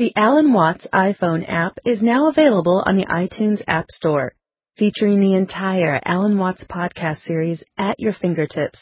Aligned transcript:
The 0.00 0.16
Alan 0.16 0.52
Watts 0.54 0.86
iPhone 0.94 1.44
app 1.46 1.78
is 1.84 2.02
now 2.02 2.30
available 2.30 2.82
on 2.86 2.96
the 2.96 3.04
iTunes 3.04 3.62
App 3.68 3.90
Store, 3.90 4.32
featuring 4.78 5.20
the 5.20 5.34
entire 5.34 6.00
Alan 6.02 6.38
Watts 6.38 6.64
podcast 6.64 7.18
series 7.24 7.62
at 7.76 8.00
your 8.00 8.14
fingertips. 8.14 8.78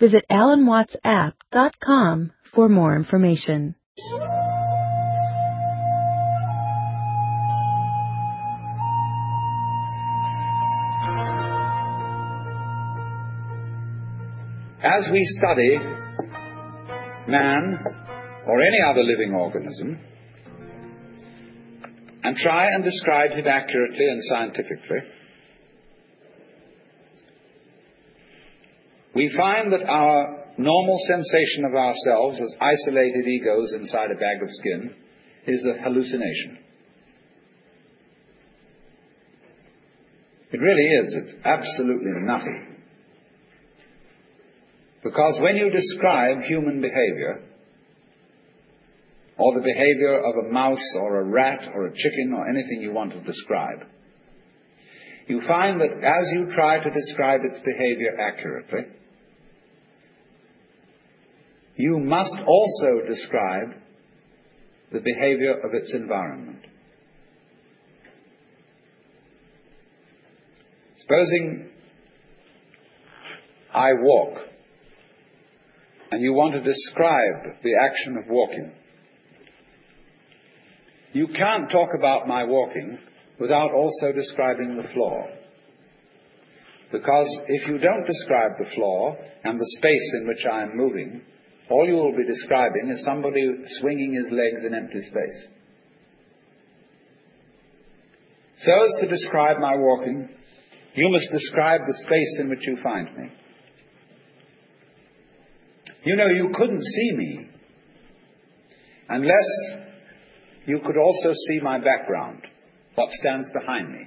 Visit 0.00 0.24
alanwattsapp.com 0.28 2.32
for 2.52 2.68
more 2.68 2.96
information. 2.96 3.76
As 14.82 15.08
we 15.12 15.24
study 15.38 15.78
man 17.28 17.78
or 18.44 18.60
any 18.60 18.78
other 18.84 19.04
living 19.04 19.34
organism 19.34 20.00
and 22.22 22.36
try 22.36 22.66
and 22.66 22.84
describe 22.84 23.30
him 23.30 23.46
accurately 23.46 24.08
and 24.08 24.20
scientifically, 24.24 24.98
we 29.14 29.32
find 29.36 29.72
that 29.72 29.82
our 29.82 30.38
normal 30.58 30.98
sensation 31.06 31.64
of 31.64 31.74
ourselves 31.74 32.40
as 32.40 32.54
isolated 32.60 33.26
egos 33.26 33.72
inside 33.72 34.10
a 34.10 34.14
bag 34.14 34.42
of 34.42 34.48
skin 34.50 34.94
is 35.46 35.66
a 35.66 35.82
hallucination. 35.82 36.58
It 40.50 40.60
really 40.60 41.04
is. 41.04 41.14
It's 41.14 41.32
absolutely 41.44 42.12
nothing. 42.22 42.76
Because 45.04 45.38
when 45.40 45.56
you 45.56 45.70
describe 45.70 46.42
human 46.42 46.80
behavior, 46.80 47.42
or 49.38 49.54
the 49.54 49.62
behavior 49.62 50.18
of 50.18 50.46
a 50.46 50.52
mouse 50.52 50.84
or 51.00 51.20
a 51.20 51.24
rat 51.24 51.60
or 51.74 51.86
a 51.86 51.94
chicken 51.94 52.34
or 52.36 52.48
anything 52.48 52.82
you 52.82 52.92
want 52.92 53.12
to 53.12 53.20
describe, 53.20 53.84
you 55.28 55.40
find 55.46 55.80
that 55.80 55.92
as 55.92 56.30
you 56.32 56.52
try 56.54 56.82
to 56.82 56.90
describe 56.90 57.40
its 57.44 57.58
behavior 57.64 58.18
accurately, 58.18 58.80
you 61.76 61.98
must 61.98 62.34
also 62.46 63.06
describe 63.06 63.74
the 64.92 65.00
behavior 65.00 65.52
of 65.52 65.74
its 65.74 65.94
environment. 65.94 66.64
Supposing 71.00 71.70
I 73.72 73.90
walk 74.00 74.38
and 76.10 76.22
you 76.22 76.32
want 76.32 76.54
to 76.54 76.60
describe 76.60 77.62
the 77.62 77.74
action 77.80 78.16
of 78.16 78.24
walking. 78.28 78.72
You 81.18 81.26
can't 81.26 81.68
talk 81.68 81.88
about 81.98 82.28
my 82.28 82.44
walking 82.44 82.96
without 83.40 83.72
also 83.72 84.12
describing 84.14 84.76
the 84.76 84.88
floor. 84.94 85.28
Because 86.92 87.26
if 87.48 87.66
you 87.66 87.78
don't 87.78 88.06
describe 88.06 88.52
the 88.56 88.70
floor 88.76 89.18
and 89.42 89.58
the 89.58 89.74
space 89.78 90.14
in 90.20 90.28
which 90.28 90.44
I 90.48 90.62
am 90.62 90.76
moving, 90.76 91.22
all 91.70 91.88
you 91.88 91.94
will 91.94 92.16
be 92.16 92.24
describing 92.24 92.88
is 92.92 93.04
somebody 93.04 93.44
swinging 93.80 94.14
his 94.14 94.30
legs 94.30 94.64
in 94.64 94.72
empty 94.72 95.00
space. 95.00 95.48
So 98.58 98.72
as 98.80 99.00
to 99.00 99.08
describe 99.08 99.58
my 99.58 99.74
walking, 99.74 100.28
you 100.94 101.10
must 101.10 101.32
describe 101.32 101.80
the 101.84 101.94
space 101.94 102.38
in 102.38 102.48
which 102.48 102.64
you 102.64 102.78
find 102.80 103.08
me. 103.16 103.32
You 106.04 106.14
know, 106.14 106.28
you 106.28 106.52
couldn't 106.54 106.84
see 106.84 107.16
me 107.16 107.48
unless 109.08 109.87
you 110.68 110.80
could 110.84 110.98
also 110.98 111.32
see 111.48 111.60
my 111.62 111.78
background, 111.78 112.42
what 112.94 113.08
stands 113.10 113.48
behind 113.58 113.90
me. 113.90 114.04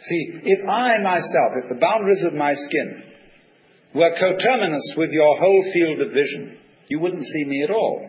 See, 0.00 0.38
if 0.44 0.68
I 0.68 1.02
myself, 1.02 1.58
if 1.64 1.68
the 1.68 1.80
boundaries 1.80 2.24
of 2.24 2.32
my 2.32 2.52
skin 2.54 3.02
were 3.92 4.14
coterminous 4.14 4.94
with 4.96 5.10
your 5.10 5.36
whole 5.36 5.64
field 5.74 6.00
of 6.00 6.14
vision, 6.14 6.58
you 6.88 7.00
wouldn't 7.00 7.24
see 7.24 7.44
me 7.44 7.64
at 7.64 7.70
all. 7.70 8.08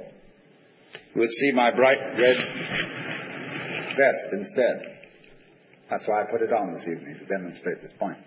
You 1.16 1.22
would 1.22 1.32
see 1.32 1.52
my 1.54 1.72
bright 1.72 1.98
red 1.98 2.38
vest 3.98 4.34
instead. 4.34 5.00
That's 5.90 6.08
why 6.08 6.22
I 6.22 6.26
put 6.26 6.44
it 6.44 6.54
on 6.54 6.72
this 6.74 6.84
evening, 6.84 7.18
to 7.20 7.26
demonstrate 7.26 7.82
this 7.82 7.94
point. 7.98 8.18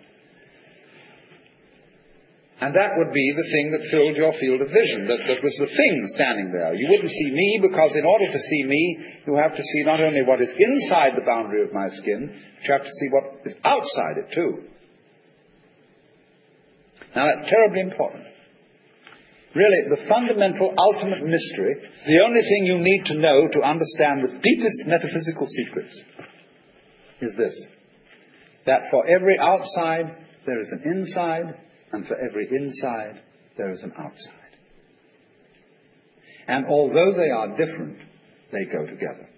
And 2.59 2.75
that 2.75 2.99
would 2.99 3.15
be 3.15 3.23
the 3.31 3.49
thing 3.55 3.71
that 3.71 3.87
filled 3.87 4.19
your 4.19 4.35
field 4.35 4.59
of 4.59 4.67
vision, 4.67 5.07
that, 5.07 5.23
that 5.31 5.39
was 5.39 5.55
the 5.63 5.71
thing 5.71 5.95
standing 6.11 6.51
there. 6.51 6.75
You 6.75 6.91
wouldn't 6.91 7.07
see 7.07 7.31
me 7.31 7.59
because 7.63 7.95
in 7.95 8.03
order 8.03 8.27
to 8.27 8.39
see 8.39 8.63
me, 8.67 8.99
you 9.25 9.39
have 9.39 9.55
to 9.55 9.63
see 9.63 9.87
not 9.87 10.03
only 10.03 10.27
what 10.27 10.43
is 10.43 10.51
inside 10.59 11.15
the 11.15 11.23
boundary 11.23 11.63
of 11.63 11.71
my 11.71 11.87
skin, 11.87 12.27
but 12.27 12.63
you 12.67 12.71
have 12.75 12.83
to 12.83 12.95
see 12.99 13.07
what 13.15 13.25
is 13.47 13.55
outside 13.63 14.19
it 14.19 14.35
too. 14.35 14.67
Now 17.15 17.31
that's 17.31 17.49
terribly 17.49 17.79
important. 17.79 18.27
Really, 19.55 19.95
the 19.95 20.05
fundamental, 20.11 20.75
ultimate 20.77 21.23
mystery, 21.23 21.79
the 22.05 22.21
only 22.27 22.41
thing 22.43 22.67
you 22.67 22.77
need 22.77 23.03
to 23.07 23.15
know 23.15 23.47
to 23.47 23.63
understand 23.63 24.21
the 24.21 24.37
deepest 24.43 24.85
metaphysical 24.85 25.47
secrets, 25.47 25.95
is 27.21 27.33
this. 27.35 27.55
That 28.67 28.91
for 28.91 29.07
every 29.07 29.39
outside, 29.39 30.27
there 30.45 30.61
is 30.61 30.69
an 30.71 30.83
inside, 30.85 31.55
and 31.91 32.05
for 32.07 32.15
every 32.15 32.47
inside, 32.51 33.21
there 33.57 33.71
is 33.71 33.83
an 33.83 33.93
outside. 33.97 34.33
And 36.47 36.65
although 36.65 37.13
they 37.15 37.29
are 37.29 37.49
different, 37.49 37.97
they 38.51 38.65
go 38.65 38.85
together. 38.85 39.29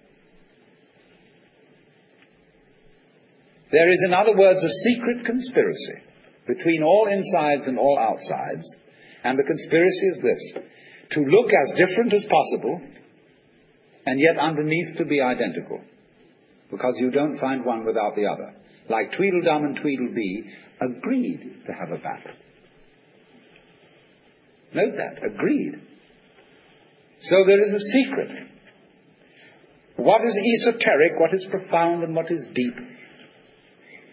There 3.70 3.90
is, 3.90 4.02
in 4.06 4.14
other 4.14 4.36
words, 4.36 4.62
a 4.62 4.68
secret 4.90 5.24
conspiracy 5.24 6.02
between 6.46 6.82
all 6.82 7.08
insides 7.10 7.66
and 7.66 7.78
all 7.78 7.98
outsides, 7.98 8.64
and 9.24 9.38
the 9.38 9.44
conspiracy 9.44 10.06
is 10.08 10.20
this 10.22 10.62
to 11.12 11.20
look 11.20 11.50
as 11.52 11.78
different 11.78 12.12
as 12.12 12.26
possible, 12.28 12.80
and 14.06 14.20
yet 14.20 14.38
underneath 14.38 14.96
to 14.98 15.04
be 15.04 15.20
identical, 15.20 15.80
because 16.70 16.94
you 16.98 17.10
don't 17.10 17.38
find 17.38 17.64
one 17.64 17.84
without 17.84 18.16
the 18.16 18.26
other. 18.26 18.54
Like 18.88 19.12
Tweedledum 19.16 19.64
and 19.64 19.76
Tweedledee 19.76 20.44
agreed 20.80 21.62
to 21.66 21.72
have 21.72 21.90
a 21.90 22.02
battle. 22.02 22.32
Note 24.74 24.94
that, 24.96 25.24
agreed. 25.24 25.74
So 27.20 27.36
there 27.46 27.62
is 27.62 27.72
a 27.72 27.80
secret. 27.80 28.48
What 29.96 30.22
is 30.24 30.34
esoteric, 30.34 31.20
what 31.20 31.34
is 31.34 31.46
profound, 31.50 32.02
and 32.02 32.16
what 32.16 32.30
is 32.30 32.48
deep 32.54 32.74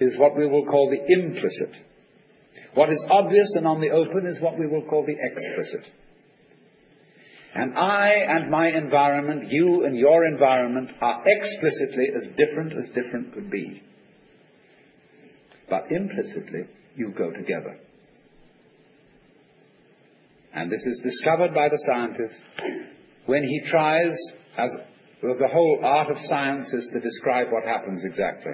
is 0.02 0.18
what 0.18 0.38
we 0.38 0.47
will 0.47 0.66
call 0.66 0.91
the 0.91 1.13
implicit. 1.13 1.72
What 2.74 2.90
is 2.90 3.03
obvious 3.09 3.52
and 3.56 3.68
on 3.68 3.81
the 3.81 3.90
open 3.90 4.28
is 4.28 4.41
what 4.41 4.59
we 4.59 4.68
will 4.68 4.84
call 4.84 5.06
the 5.06 5.16
explicit. 5.16 5.91
And 7.56 7.78
I 7.78 8.09
and 8.28 8.52
my 8.52 8.68
environment, 8.68 9.50
you 9.50 9.85
and 9.85 9.97
your 9.97 10.25
environment, 10.25 10.91
are 11.02 11.24
explicitly 11.25 12.06
as 12.16 12.29
different 12.38 12.74
as 12.74 12.88
different 12.90 13.34
could 13.34 13.50
be. 13.50 13.81
But 15.69 15.91
implicitly, 15.91 16.62
you 16.96 17.13
go 17.18 17.31
together. 17.31 17.78
And 20.53 20.72
this 20.72 20.84
is 20.84 21.02
discovered 21.03 21.53
by 21.53 21.69
the 21.69 21.78
scientist 21.85 22.34
when 23.28 23.44
he 23.44 23.62
tries, 23.69 24.18
as 24.58 24.69
the 25.22 25.47
whole 25.52 25.79
art 25.84 26.09
of 26.09 26.18
science 26.24 26.74
is 26.74 26.90
to 26.94 27.00
describe 27.00 27.47
what 27.52 27.63
happens 27.66 28.03
exactly. 28.03 28.53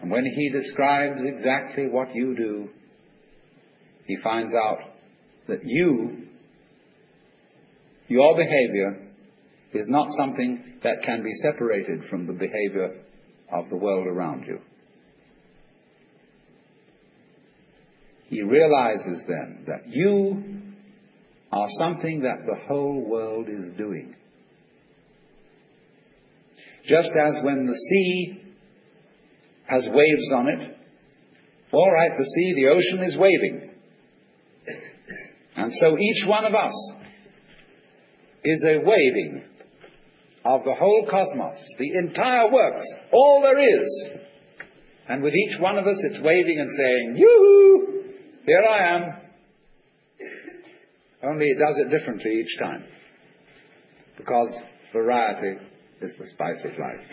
And 0.00 0.10
when 0.10 0.24
he 0.24 0.50
describes 0.50 1.20
exactly 1.24 1.88
what 1.88 2.14
you 2.14 2.36
do, 2.36 2.68
he 4.06 4.16
finds 4.22 4.54
out 4.54 4.78
that 5.48 5.60
you, 5.64 6.28
your 8.08 8.36
behavior, 8.36 9.08
is 9.72 9.88
not 9.88 10.08
something 10.18 10.80
that 10.82 11.02
can 11.04 11.22
be 11.22 11.32
separated 11.42 12.04
from 12.08 12.26
the 12.26 12.32
behavior 12.32 13.02
of 13.52 13.68
the 13.70 13.76
world 13.76 14.06
around 14.06 14.44
you. 14.46 14.60
He 18.28 18.42
realizes 18.42 19.22
then 19.26 19.64
that 19.66 19.88
you 19.88 20.44
are 21.50 21.66
something 21.78 22.22
that 22.22 22.44
the 22.46 22.56
whole 22.66 23.00
world 23.08 23.48
is 23.48 23.76
doing. 23.78 24.14
Just 26.86 27.10
as 27.18 27.42
when 27.42 27.66
the 27.66 27.76
sea 27.76 28.42
has 29.66 29.88
waves 29.90 30.32
on 30.34 30.48
it, 30.48 30.76
all 31.72 31.90
right, 31.90 32.10
the 32.16 32.24
sea, 32.24 32.54
the 32.54 32.68
ocean 32.68 33.04
is 33.04 33.16
waving. 33.16 33.70
And 35.56 35.72
so 35.72 35.98
each 35.98 36.26
one 36.26 36.44
of 36.44 36.54
us 36.54 36.74
is 38.44 38.64
a 38.68 38.78
waving 38.78 39.42
of 40.44 40.64
the 40.64 40.74
whole 40.74 41.06
cosmos, 41.10 41.58
the 41.78 41.98
entire 41.98 42.50
works, 42.50 42.84
all 43.12 43.42
there 43.42 43.58
is. 43.58 44.10
And 45.08 45.22
with 45.22 45.34
each 45.34 45.58
one 45.60 45.78
of 45.78 45.86
us, 45.86 45.96
it's 46.04 46.20
waving 46.22 46.58
and 46.60 46.70
saying, 46.76 47.16
Yoo-hoo! 47.16 47.97
Here 48.48 48.64
I 48.66 48.94
am. 48.94 49.02
Only 51.22 51.48
it 51.48 51.58
does 51.58 51.78
it 51.80 51.90
differently 51.90 52.30
each 52.40 52.58
time. 52.58 52.82
Because 54.16 54.48
variety 54.90 55.60
is 56.00 56.12
the 56.18 56.26
spice 56.28 56.64
of 56.64 56.70
life. 56.70 57.06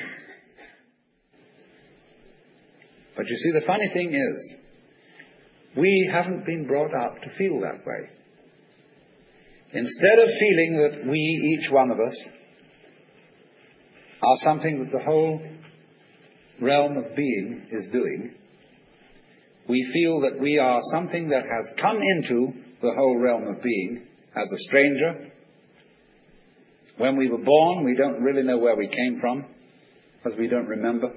But 3.17 3.25
you 3.27 3.35
see, 3.35 3.51
the 3.59 3.65
funny 3.65 3.89
thing 3.93 4.13
is, 4.13 4.55
we 5.77 6.09
haven't 6.13 6.45
been 6.45 6.67
brought 6.67 6.95
up 6.95 7.21
to 7.21 7.38
feel 7.38 7.59
that 7.59 7.85
way. 7.85 8.09
Instead 9.73 10.19
of 10.19 10.29
feeling 10.39 10.77
that 10.83 11.11
we, 11.11 11.59
each 11.59 11.69
one 11.69 11.91
of 11.91 11.99
us, 11.99 12.17
are 14.21 14.38
something 14.38 14.85
that 14.85 14.97
the 14.97 15.03
whole 15.03 15.41
realm 16.61 16.95
of 16.95 17.13
being 17.13 17.67
is 17.73 17.89
doing, 17.91 18.35
we 19.67 19.89
feel 19.94 20.21
that 20.21 20.39
we 20.39 20.59
are 20.59 20.79
something 20.94 21.29
that 21.29 21.44
has 21.44 21.81
come 21.81 21.97
into 21.97 22.53
the 22.81 22.91
whole 22.95 23.17
realm 23.17 23.47
of 23.47 23.62
being 23.62 24.06
as 24.35 24.51
a 24.51 24.59
stranger. 24.59 25.31
When 26.97 27.17
we 27.17 27.29
were 27.29 27.44
born, 27.44 27.83
we 27.83 27.95
don't 27.95 28.21
really 28.21 28.44
know 28.44 28.57
where 28.57 28.75
we 28.75 28.88
came 28.88 29.19
from 29.19 29.45
because 30.17 30.38
we 30.38 30.47
don't 30.47 30.67
remember. 30.67 31.12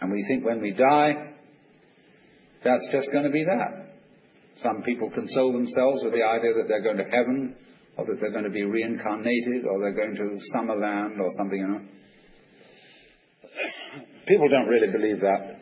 And 0.00 0.12
we 0.12 0.24
think 0.28 0.44
when 0.44 0.60
we 0.60 0.72
die, 0.72 1.32
that's 2.64 2.88
just 2.92 3.10
going 3.12 3.24
to 3.24 3.30
be 3.30 3.44
that. 3.44 3.94
Some 4.58 4.82
people 4.82 5.10
console 5.10 5.52
themselves 5.52 6.02
with 6.02 6.12
the 6.12 6.22
idea 6.22 6.54
that 6.54 6.68
they're 6.68 6.82
going 6.82 6.96
to 6.96 7.04
heaven, 7.04 7.54
or 7.96 8.06
that 8.06 8.18
they're 8.20 8.32
going 8.32 8.44
to 8.44 8.50
be 8.50 8.62
reincarnated, 8.62 9.66
or 9.66 9.80
they're 9.80 9.94
going 9.94 10.16
to 10.16 10.38
Summerland, 10.54 11.18
or 11.20 11.28
something, 11.38 11.58
you 11.58 11.66
know. 11.66 11.80
People 14.28 14.48
don't 14.48 14.68
really 14.68 14.90
believe 14.90 15.20
that. 15.20 15.60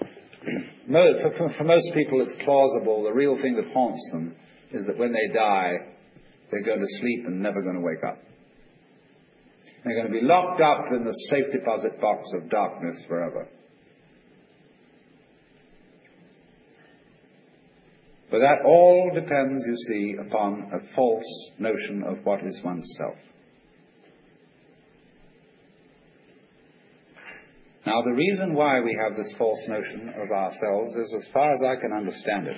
For 0.86 1.64
most 1.64 1.94
people, 1.94 2.20
it's 2.20 2.44
plausible. 2.44 3.04
The 3.04 3.12
real 3.12 3.36
thing 3.40 3.56
that 3.56 3.72
haunts 3.72 4.06
them 4.12 4.34
is 4.72 4.86
that 4.86 4.98
when 4.98 5.12
they 5.12 5.34
die, 5.34 5.72
they're 6.50 6.62
going 6.62 6.80
to 6.80 7.00
sleep 7.00 7.24
and 7.26 7.42
never 7.42 7.62
going 7.62 7.76
to 7.76 7.80
wake 7.80 8.04
up. 8.06 8.18
They're 9.84 9.94
going 9.94 10.12
to 10.12 10.20
be 10.20 10.26
locked 10.26 10.60
up 10.60 10.92
in 10.92 11.04
the 11.04 11.12
safe 11.30 11.52
deposit 11.52 12.00
box 12.00 12.26
of 12.34 12.50
darkness 12.50 13.02
forever. 13.08 13.48
But 18.30 18.40
that 18.40 18.64
all 18.66 19.10
depends, 19.14 19.64
you 19.66 19.76
see, 19.88 20.16
upon 20.20 20.70
a 20.72 20.94
false 20.94 21.50
notion 21.58 22.02
of 22.02 22.24
what 22.24 22.40
is 22.44 22.60
oneself. 22.64 23.16
Now, 27.94 28.02
the 28.02 28.10
reason 28.10 28.54
why 28.54 28.80
we 28.80 28.98
have 29.00 29.16
this 29.16 29.32
false 29.38 29.60
notion 29.68 30.08
of 30.08 30.28
ourselves 30.28 30.96
is, 30.96 31.14
as 31.16 31.32
far 31.32 31.52
as 31.52 31.60
I 31.64 31.80
can 31.80 31.92
understand 31.92 32.48
it, 32.48 32.56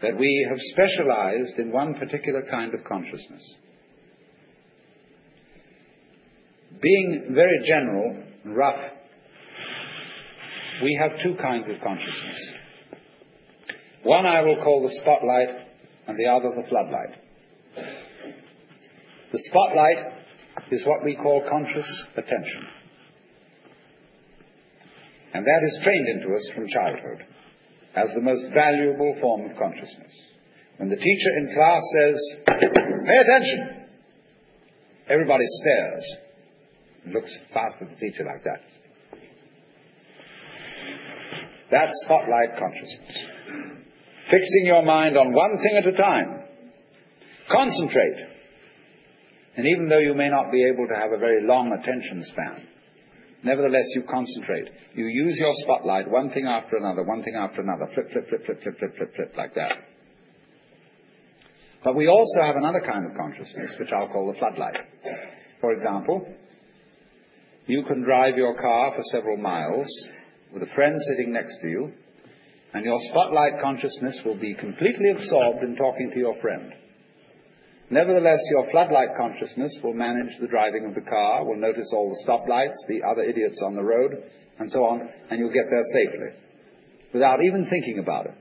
that 0.00 0.18
we 0.18 0.46
have 0.48 0.56
specialized 0.72 1.58
in 1.58 1.70
one 1.70 1.92
particular 1.92 2.42
kind 2.50 2.72
of 2.72 2.84
consciousness. 2.84 3.42
Being 6.80 7.32
very 7.34 7.60
general 7.66 8.22
and 8.44 8.56
rough, 8.56 8.80
we 10.82 10.98
have 10.98 11.22
two 11.22 11.34
kinds 11.42 11.68
of 11.68 11.78
consciousness. 11.82 12.50
One 14.04 14.24
I 14.24 14.40
will 14.40 14.56
call 14.64 14.84
the 14.84 14.94
spotlight, 15.02 15.48
and 16.06 16.18
the 16.18 16.30
other 16.30 16.62
the 16.62 16.66
floodlight. 16.66 17.10
The 19.32 19.44
spotlight 19.50 20.14
is 20.70 20.86
what 20.86 21.04
we 21.04 21.14
call 21.14 21.44
conscious 21.50 22.06
attention. 22.16 22.77
And 25.34 25.44
that 25.44 25.62
is 25.64 25.80
trained 25.82 26.08
into 26.08 26.34
us 26.34 26.50
from 26.54 26.68
childhood 26.68 27.26
as 27.94 28.08
the 28.14 28.20
most 28.20 28.46
valuable 28.54 29.16
form 29.20 29.50
of 29.50 29.56
consciousness. 29.56 30.12
When 30.78 30.88
the 30.88 30.96
teacher 30.96 31.30
in 31.38 31.54
class 31.54 31.82
says, 32.00 32.16
pay 32.46 33.18
attention, 33.18 33.86
everybody 35.08 35.44
stares 35.60 36.16
and 37.04 37.14
looks 37.14 37.36
fast 37.52 37.76
at 37.80 37.88
the 37.90 37.96
teacher 37.96 38.24
like 38.24 38.44
that. 38.44 38.62
That's 41.70 41.92
spotlight 42.04 42.56
consciousness. 42.58 43.16
Fixing 44.30 44.66
your 44.66 44.84
mind 44.84 45.16
on 45.16 45.32
one 45.32 45.56
thing 45.62 45.80
at 45.82 45.86
a 45.86 45.96
time. 45.96 46.44
Concentrate. 47.50 48.28
And 49.56 49.66
even 49.66 49.88
though 49.88 49.98
you 49.98 50.14
may 50.14 50.28
not 50.28 50.52
be 50.52 50.64
able 50.64 50.86
to 50.86 50.94
have 50.94 51.12
a 51.12 51.18
very 51.18 51.46
long 51.46 51.72
attention 51.72 52.22
span, 52.24 52.62
nevertheless 53.44 53.86
you 53.94 54.02
concentrate. 54.10 54.68
You 54.94 55.06
use 55.06 55.38
your 55.38 55.52
spotlight 55.64 56.10
one 56.10 56.30
thing 56.30 56.46
after 56.46 56.76
another, 56.76 57.02
one 57.04 57.22
thing 57.22 57.34
after 57.34 57.60
another, 57.60 57.88
flip, 57.94 58.10
flip, 58.12 58.28
flip, 58.28 58.44
flip, 58.46 58.62
flip, 58.62 58.78
flip, 58.78 58.96
flip, 58.96 59.14
flip, 59.14 59.34
like 59.36 59.54
that. 59.54 59.72
But 61.84 61.94
we 61.94 62.08
also 62.08 62.42
have 62.42 62.56
another 62.56 62.80
kind 62.80 63.06
of 63.06 63.16
consciousness, 63.16 63.76
which 63.78 63.90
I'll 63.94 64.08
call 64.08 64.32
the 64.32 64.38
floodlight. 64.38 64.76
For 65.60 65.72
example, 65.72 66.26
you 67.66 67.84
can 67.84 68.02
drive 68.02 68.36
your 68.36 68.60
car 68.60 68.92
for 68.96 69.02
several 69.12 69.36
miles 69.36 69.86
with 70.52 70.62
a 70.62 70.74
friend 70.74 70.96
sitting 71.10 71.32
next 71.32 71.58
to 71.60 71.68
you, 71.68 71.92
and 72.74 72.84
your 72.84 72.98
spotlight 73.10 73.62
consciousness 73.62 74.20
will 74.24 74.38
be 74.38 74.54
completely 74.54 75.10
absorbed 75.10 75.62
in 75.62 75.76
talking 75.76 76.10
to 76.12 76.18
your 76.18 76.38
friend. 76.40 76.72
Nevertheless, 77.90 78.38
your 78.50 78.70
floodlight 78.70 79.08
consciousness 79.16 79.72
will 79.82 79.94
manage 79.94 80.38
the 80.40 80.46
driving 80.46 80.84
of 80.86 80.94
the 80.94 81.08
car, 81.08 81.44
will 81.44 81.56
notice 81.56 81.90
all 81.94 82.10
the 82.10 82.30
stoplights, 82.30 82.74
the 82.86 83.02
other 83.08 83.22
idiots 83.22 83.62
on 83.64 83.74
the 83.74 83.82
road, 83.82 84.22
and 84.58 84.70
so 84.70 84.84
on, 84.84 85.08
and 85.30 85.38
you'll 85.38 85.52
get 85.52 85.70
there 85.70 85.84
safely 85.94 86.28
without 87.14 87.38
even 87.42 87.66
thinking 87.70 87.98
about 87.98 88.26
it. 88.26 88.34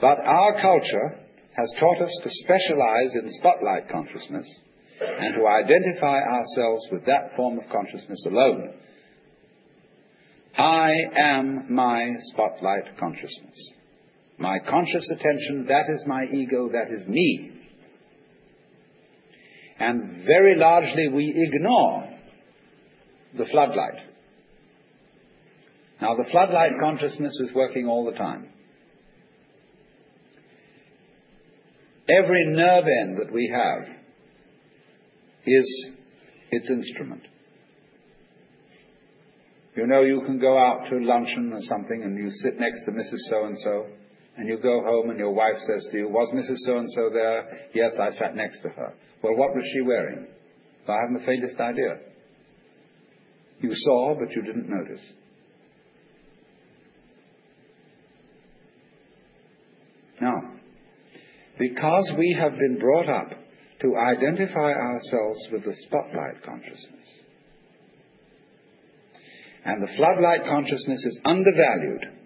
But 0.00 0.18
our 0.24 0.60
culture 0.62 1.20
has 1.56 1.70
taught 1.78 2.00
us 2.00 2.20
to 2.22 2.30
specialize 2.30 3.14
in 3.14 3.30
spotlight 3.32 3.90
consciousness 3.90 4.46
and 5.00 5.34
to 5.34 5.46
identify 5.46 6.20
ourselves 6.20 6.88
with 6.90 7.04
that 7.04 7.36
form 7.36 7.58
of 7.58 7.64
consciousness 7.70 8.24
alone 8.26 8.72
I 10.56 10.92
am 11.16 11.72
my 11.74 12.14
spotlight 12.32 12.98
consciousness. 12.98 13.72
My 14.40 14.58
conscious 14.58 15.06
attention, 15.10 15.66
that 15.68 15.92
is 15.94 16.02
my 16.06 16.24
ego, 16.32 16.70
that 16.72 16.90
is 16.90 17.06
me. 17.06 17.50
And 19.78 20.24
very 20.24 20.58
largely 20.58 21.08
we 21.08 21.34
ignore 21.36 22.08
the 23.36 23.44
floodlight. 23.44 24.00
Now, 26.00 26.16
the 26.16 26.24
floodlight 26.30 26.72
consciousness 26.82 27.38
is 27.44 27.54
working 27.54 27.86
all 27.86 28.10
the 28.10 28.16
time. 28.16 28.48
Every 32.08 32.46
nerve 32.46 32.84
end 33.02 33.18
that 33.18 33.30
we 33.30 33.52
have 33.54 33.94
is 35.46 35.90
its 36.50 36.70
instrument. 36.70 37.22
You 39.76 39.86
know, 39.86 40.00
you 40.00 40.22
can 40.24 40.40
go 40.40 40.58
out 40.58 40.88
to 40.88 40.98
luncheon 40.98 41.52
or 41.52 41.60
something 41.62 42.02
and 42.02 42.16
you 42.18 42.30
sit 42.30 42.58
next 42.58 42.86
to 42.86 42.92
Mrs. 42.92 43.30
So 43.30 43.44
and 43.44 43.58
so, 43.58 43.86
and 44.36 44.48
you 44.48 44.58
go 44.58 44.82
home 44.82 45.10
and 45.10 45.18
your 45.18 45.32
wife 45.32 45.58
says 45.66 45.86
to 45.90 45.98
you, 45.98 46.08
Was 46.08 46.30
Mrs. 46.34 46.56
So 46.66 46.78
and 46.78 46.90
so 46.92 47.10
there? 47.12 47.68
Yes, 47.74 47.92
I 48.00 48.10
sat 48.10 48.34
next 48.34 48.62
to 48.62 48.68
her. 48.68 48.94
Well, 49.22 49.36
what 49.36 49.54
was 49.54 49.64
she 49.72 49.82
wearing? 49.82 50.26
I 50.88 50.96
haven't 51.00 51.20
the 51.20 51.26
faintest 51.26 51.60
idea. 51.60 51.98
You 53.60 53.70
saw, 53.72 54.14
but 54.18 54.34
you 54.34 54.42
didn't 54.42 54.68
notice. 54.68 55.02
Now, 60.20 60.54
because 61.58 62.14
we 62.18 62.36
have 62.38 62.52
been 62.52 62.78
brought 62.78 63.08
up 63.08 63.30
to 63.80 63.96
identify 63.96 64.72
ourselves 64.72 65.38
with 65.52 65.64
the 65.64 65.74
spotlight 65.86 66.42
consciousness, 66.44 67.06
and 69.64 69.82
the 69.82 69.96
floodlight 69.96 70.44
consciousness 70.44 71.04
is 71.04 71.20
undervalued, 71.24 72.19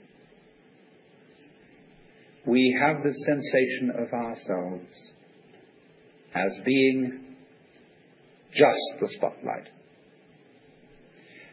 we 2.46 2.76
have 2.80 3.02
the 3.02 3.12
sensation 3.12 3.90
of 3.90 4.12
ourselves 4.12 4.86
as 6.34 6.60
being 6.64 7.36
just 8.52 9.00
the 9.00 9.08
spotlight. 9.16 9.68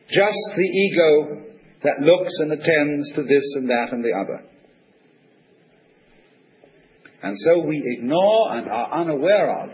Just 0.10 0.52
the 0.56 0.64
ego 0.64 1.44
that 1.84 2.02
looks 2.02 2.34
and 2.40 2.52
attends 2.52 3.12
to 3.16 3.24
this 3.24 3.56
and 3.56 3.70
that 3.70 3.88
and 3.92 4.04
the 4.04 4.14
other. 4.14 4.44
And 7.24 7.34
so 7.38 7.60
we 7.60 7.82
ignore 7.98 8.58
and 8.58 8.70
are 8.70 9.00
unaware 9.00 9.64
of 9.64 9.70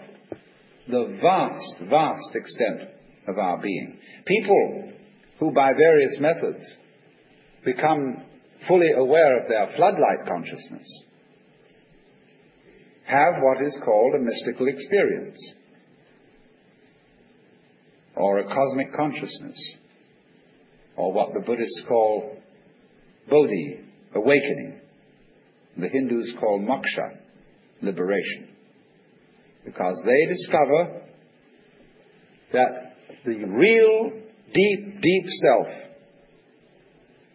the 0.87 1.17
vast, 1.21 1.89
vast 1.89 2.35
extent 2.35 2.89
of 3.27 3.37
our 3.37 3.61
being. 3.61 3.97
People 4.25 4.91
who 5.39 5.51
by 5.51 5.71
various 5.73 6.17
methods 6.19 6.63
become 7.65 8.23
fully 8.67 8.91
aware 8.97 9.41
of 9.41 9.47
their 9.47 9.75
floodlight 9.75 10.27
consciousness 10.27 11.03
have 13.05 13.35
what 13.41 13.65
is 13.65 13.77
called 13.85 14.15
a 14.15 14.19
mystical 14.19 14.67
experience 14.67 15.53
or 18.15 18.39
a 18.39 18.43
cosmic 18.43 18.93
consciousness 18.93 19.57
or 20.97 21.13
what 21.13 21.33
the 21.33 21.39
Buddhists 21.39 21.83
call 21.87 22.37
bodhi, 23.29 23.79
awakening. 24.15 24.81
The 25.77 25.87
Hindus 25.87 26.33
call 26.39 26.59
moksha, 26.59 27.17
liberation. 27.81 28.49
because 29.63 30.01
they 30.03 30.25
discover 30.33 31.01
that 32.53 32.95
the 33.25 33.45
real, 33.45 34.11
deep, 34.53 35.01
deep 35.01 35.25
self, 35.43 35.67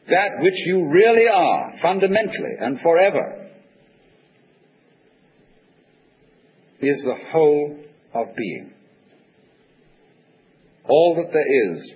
that 0.09 0.31
which 0.41 0.55
you 0.67 0.89
really 0.89 1.29
are, 1.29 1.73
fundamentally 1.81 2.57
and 2.61 2.81
forever, 2.81 3.49
is 6.81 7.03
the 7.05 7.15
whole 7.31 7.79
of 8.15 8.27
being. 8.37 8.73
All 10.89 11.15
that 11.17 11.33
there 11.33 11.73
is, 11.73 11.95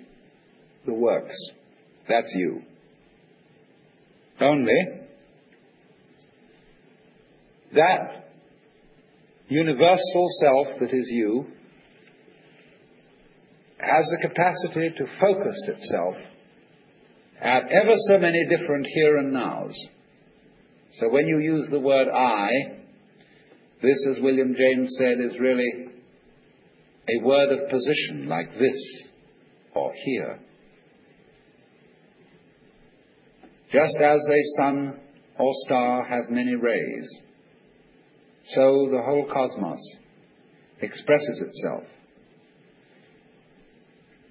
the 0.87 0.95
works, 0.95 1.37
that's 2.09 2.33
you. 2.37 2.63
Only 4.41 5.01
that 7.75 8.27
universal 9.49 10.27
self 10.41 10.79
that 10.81 10.93
is 10.93 11.09
you 11.11 11.47
has 13.79 14.05
the 14.11 14.29
capacity 14.29 14.91
to 14.97 15.05
focus 15.21 15.57
itself 15.69 16.15
at 17.41 17.65
ever 17.71 17.93
so 18.11 18.19
many 18.19 18.45
different 18.49 18.87
here 18.95 19.19
and 19.19 19.33
nows. 19.33 19.75
So 20.95 21.09
when 21.09 21.27
you 21.27 21.39
use 21.39 21.67
the 21.71 21.81
word 21.81 22.09
I, 22.09 22.49
this, 23.83 24.07
as 24.11 24.23
William 24.23 24.55
James 24.57 24.97
said, 24.99 25.19
is 25.21 25.39
really 25.39 25.89
a 27.09 27.25
word 27.25 27.53
of 27.53 27.69
position 27.69 28.27
like 28.29 28.53
this 28.55 29.09
or 29.75 29.93
here. 30.05 30.41
Just 33.73 33.97
as 33.97 34.21
a 34.33 34.63
sun 34.63 35.01
or 35.39 35.51
star 35.67 36.05
has 36.05 36.25
many 36.31 36.55
rays, 36.55 37.09
so 38.45 38.89
the 38.91 39.03
whole 39.03 39.27
cosmos 39.31 39.97
expresses 40.81 41.43
itself 41.47 41.85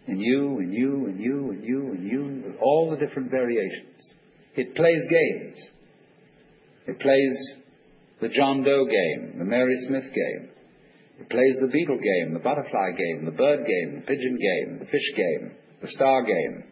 in 0.07 0.19
you, 0.19 0.59
and 0.59 0.73
you, 0.73 1.05
and 1.07 1.19
you, 1.19 1.51
and 1.51 1.63
you, 1.63 1.91
and 1.91 2.11
you, 2.11 2.43
with 2.45 2.55
all 2.61 2.91
the 2.91 3.05
different 3.05 3.31
variations. 3.31 4.13
It 4.55 4.75
plays 4.75 5.01
games. 5.09 5.57
It 6.87 6.99
plays 6.99 7.55
the 8.21 8.29
John 8.29 8.63
Doe 8.63 8.85
game, 8.85 9.39
the 9.39 9.45
Mary 9.45 9.75
Smith 9.87 10.03
game. 10.03 10.49
It 11.19 11.29
plays 11.29 11.57
the 11.59 11.67
beetle 11.67 11.97
game, 11.97 12.33
the 12.33 12.39
butterfly 12.39 12.91
game, 12.97 13.25
the 13.25 13.31
bird 13.31 13.65
game, 13.65 13.95
the 13.95 14.05
pigeon 14.05 14.37
game, 14.37 14.79
the 14.79 14.85
fish 14.85 15.11
game, 15.15 15.51
the 15.81 15.89
star 15.89 16.23
game. 16.23 16.63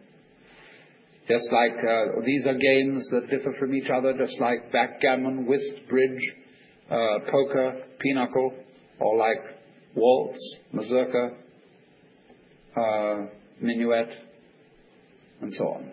Just 1.28 1.50
like 1.50 1.72
uh, 1.82 2.20
these 2.24 2.46
are 2.46 2.54
games 2.54 3.08
that 3.10 3.30
differ 3.30 3.54
from 3.58 3.74
each 3.74 3.88
other, 3.90 4.12
just 4.18 4.38
like 4.40 4.70
backgammon, 4.70 5.46
whist, 5.46 5.88
bridge, 5.88 6.20
uh, 6.90 7.18
poker, 7.30 7.82
pinochle, 7.98 8.52
or 9.00 9.16
like 9.16 9.56
waltz, 9.94 10.56
mazurka, 10.74 11.30
Uh, 12.76 13.26
minuet, 13.60 14.08
and 15.40 15.52
so 15.54 15.64
on. 15.68 15.90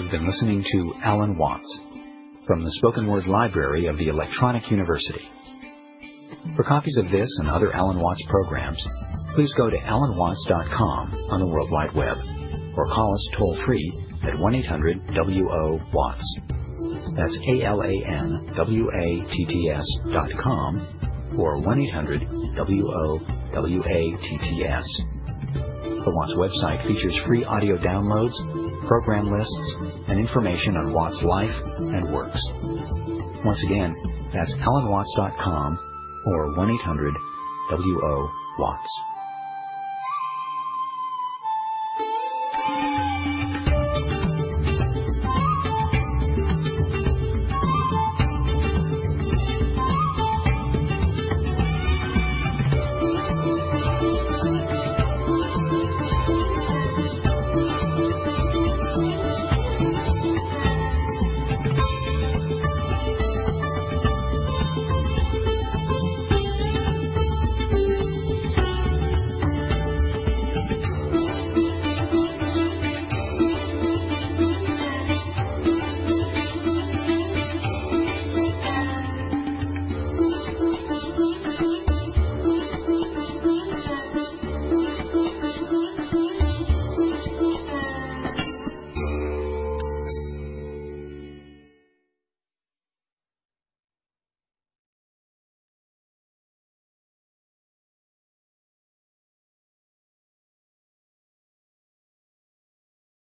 Listening 0.00 0.64
to 0.72 0.94
Alan 1.04 1.36
Watts 1.36 1.80
from 2.46 2.64
the 2.64 2.70
Spoken 2.78 3.06
Word 3.06 3.26
Library 3.26 3.88
of 3.88 3.98
the 3.98 4.08
Electronic 4.08 4.70
University. 4.70 5.28
For 6.56 6.64
copies 6.64 6.96
of 6.96 7.10
this 7.10 7.28
and 7.40 7.50
other 7.50 7.74
Alan 7.74 8.00
Watts 8.00 8.22
programs, 8.26 8.82
please 9.34 9.52
go 9.54 9.68
to 9.68 9.76
alanwatts.com 9.76 11.14
on 11.30 11.40
the 11.40 11.46
World 11.46 11.70
Wide 11.70 11.94
Web 11.94 12.16
or 12.74 12.86
call 12.86 13.12
us 13.12 13.36
toll 13.36 13.62
free 13.66 13.92
at 14.26 14.38
1 14.38 14.54
800 14.54 14.96
WO 15.10 15.78
Watts. 15.92 16.40
That's 17.14 17.36
A 17.50 17.62
L 17.66 17.82
A 17.82 17.92
N 18.08 18.54
W 18.56 18.88
A 18.88 19.28
T 19.30 19.44
T 19.44 19.70
S 19.70 19.84
dot 20.10 20.30
com 20.42 21.36
or 21.38 21.60
1 21.60 21.80
800 21.80 22.22
WO 22.56 23.18
W 23.52 23.82
A 23.82 24.16
T 24.16 24.38
T 24.38 24.64
S. 24.64 24.84
The 25.52 26.10
Watts 26.10 26.32
website 26.32 26.86
features 26.88 27.20
free 27.26 27.44
audio 27.44 27.76
downloads, 27.76 28.32
program 28.86 29.30
lists, 29.30 29.74
and 30.08 30.18
information 30.18 30.76
on 30.76 30.92
Watts' 30.92 31.22
life 31.22 31.54
and 31.78 32.12
works. 32.12 32.40
Once 33.44 33.62
again, 33.64 33.94
that's 34.32 34.52
alanwatts.com 34.54 35.78
or 36.26 36.56
1 36.56 36.70
800 36.70 37.14
WO 37.70 38.30
Watts. 38.58 39.11